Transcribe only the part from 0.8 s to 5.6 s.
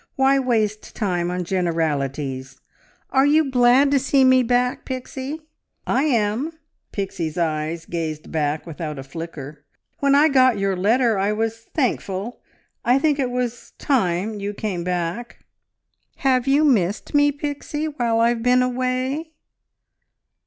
time on generalities.... Are you glad to see me back, Pixie?"